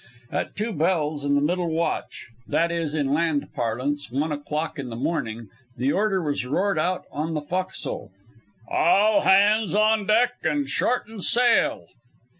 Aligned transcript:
At 0.31 0.55
two 0.55 0.73
bells 0.73 1.23
in 1.23 1.35
the 1.35 1.41
middle 1.41 1.69
watch 1.69 2.31
that 2.47 2.71
is, 2.71 2.95
in 2.95 3.13
land 3.13 3.49
parlance 3.53 4.09
one 4.09 4.31
o'clock 4.31 4.79
in 4.79 4.89
the 4.89 4.95
morning 4.95 5.47
the 5.77 5.91
order 5.91 6.23
was 6.23 6.43
roared 6.43 6.79
out 6.79 7.05
on 7.11 7.35
the 7.35 7.41
fo'castle: 7.43 8.09
"All 8.67 9.21
hands 9.21 9.75
on 9.75 10.07
deck 10.07 10.31
and 10.43 10.67
shorten 10.67 11.21
sail!" 11.21 11.85